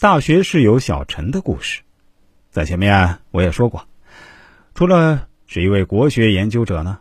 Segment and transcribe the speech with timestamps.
[0.00, 1.80] 大学室友小陈的故事，
[2.52, 3.88] 在前面我也说过，
[4.72, 7.00] 除了是一位国学研究者呢，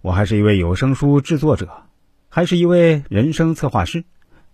[0.00, 1.68] 我还是一位有声书制作者，
[2.28, 4.04] 还是一位人生策划师。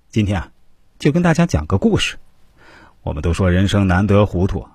[0.08, 0.52] 今天啊，
[0.98, 2.16] 就跟大家讲个故事。
[3.02, 4.66] 我们都说人生难得糊涂，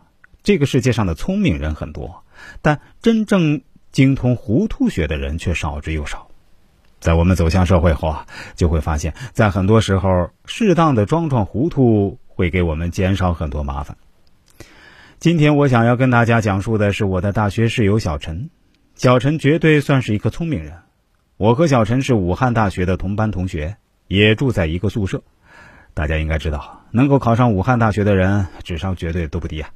[0.43, 2.23] 这个世界上的聪明人很多，
[2.61, 6.29] 但真正精通糊涂学的人却少之又少。
[6.99, 12.19] 在我们走向社会后啊，就会发现，在很多时候，适当的装装糊涂。
[12.37, 13.97] 会给我们减少很多麻烦。
[15.17, 18.51] 今天我想要跟大家讲述的是我的大学室友小陈。
[18.93, 20.75] 小陈绝对算是一个聪明人。
[21.37, 25.23] 我和小陈是武汉大学的同班同学，也住在一个宿舍。
[25.95, 29.71] 大家应该知道，能够考上武汉大学的人，智商绝对都不低啊。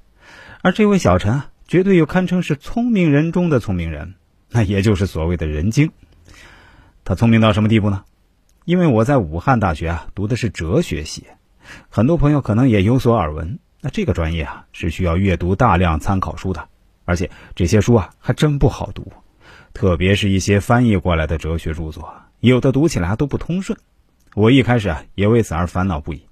[0.62, 4.14] 而这位小陈啊，绝对又堪称是聪明人中的聪明人，
[4.52, 5.92] 那也就是所谓的人精。
[7.04, 8.04] 他聪明到什么地步呢？
[8.66, 11.26] 因为我在武汉大学啊，读的是哲学系。
[11.90, 16.68] 很多朋友可能也有所耳闻，那这个专业啊是需要阅读大量参考书的，
[17.06, 19.12] 而且这些书啊还真不好读，
[19.74, 23.78] 特别是一些翻译过来的哲学著作，有的读起来都不通顺。
[24.34, 26.26] 我一开始啊也为此而烦恼不已，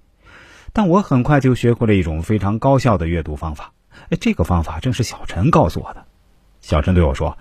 [0.72, 3.74] 但我很快就学会了一种非常高效的阅读方法。
[4.10, 6.06] 哎，这个方法正是小陈告诉我的。
[6.62, 7.38] 小陈对我说：“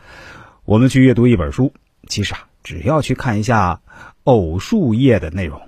[0.65, 1.73] 我们去阅读一本书，
[2.09, 3.81] 其实啊只要去看一下
[4.25, 5.61] 偶数页的内容。”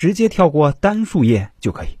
[0.00, 1.98] 直接跳过单数页就可以，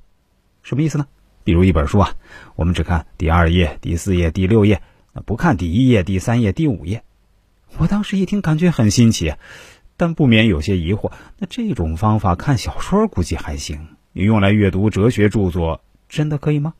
[0.62, 1.06] 什么意思呢？
[1.44, 2.14] 比如一本书啊，
[2.56, 4.80] 我们只看第二页、第四页、第六页，
[5.26, 7.02] 不看第一页、第三页、第五页。
[7.76, 9.34] 我当时一听，感觉很新奇，
[9.98, 11.12] 但不免有些疑惑。
[11.36, 16.72] 那这种方法看小说估计还行，你用来阅读哲学著作真的可以吗？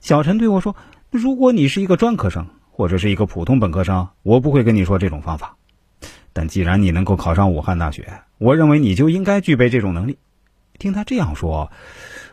[0.00, 0.74] 小陈对我说
[1.12, 5.56] ：“如果你是一个专科生或者是一个普通本科生，我不会跟你说这种方法。
[6.34, 10.18] 但既然你能够考上武汉大学，我认为你就应该具备这种能力。”
[10.78, 11.70] 听他这样说，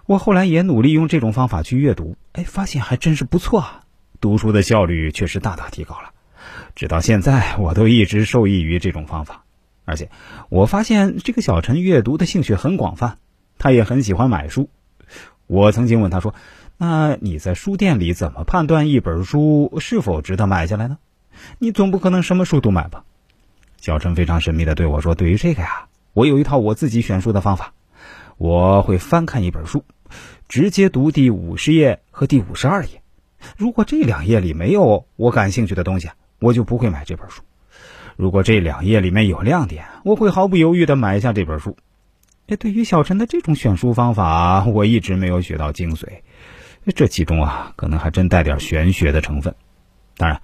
[0.08, 3.84] 我后来也努力用这种方法去阅读，哎，发现还真是不错啊，
[4.20, 6.10] 读书的效率确实大大提高了。
[6.76, 9.44] 直到现在，我都一直受益于这种方法。
[9.86, 10.10] 而且，
[10.50, 13.20] 我发现这个小陈阅读的兴趣很广泛，
[13.60, 14.70] 他也很喜欢买书。
[15.46, 16.34] 我曾经问他说
[16.78, 20.98] ：“那你在书店里怎么判断一本书是否值得买下来呢？
[21.60, 23.04] 你总不可能什么书都买吧？”
[23.82, 27.74] 小陈非常神秘的对我说：“对于这个呀，我有一套我自己选书的方法。”
[28.38, 29.84] 我会翻看一本书，
[30.48, 33.02] 直接读第五十页和第五十二页。
[33.58, 36.10] 如果这两页里没有我感兴趣的东西，
[36.40, 37.42] 我就不会买这本书。
[38.16, 41.76] 如果这两页里面有亮点，我会毫不犹豫地买下这本书。
[42.48, 46.06] 哎，对于小陈的这种选书方法，我一直没有学到精髓。
[46.96, 49.56] 这其中啊，可能还真带点玄学的成分。
[50.18, 50.42] 当然，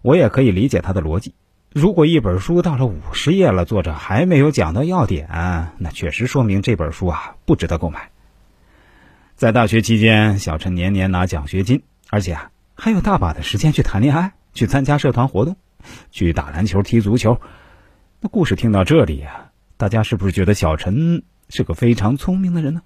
[0.00, 1.34] 我也可以理解他的逻辑。
[1.78, 5.28] 如果一本书到了五十页了，作者还没有讲到要点，
[5.78, 8.10] 那确实说明这本书啊不值得购买。
[9.36, 15.56] 在大学期间，小陈年年拿奖学金，而且啊还有大把的时间去谈恋爱、去参加社团活动、
[16.10, 17.40] 去打篮球、踢足球。
[18.20, 22.82] 那故事听到这里啊，大家是不是觉得小陈是个非常聪明的人呢？